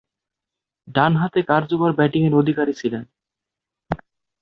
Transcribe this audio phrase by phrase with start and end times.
[0.87, 3.03] ডানহাতে কার্যকর ব্যাটিংয়ের অধিকারী ছিলেন।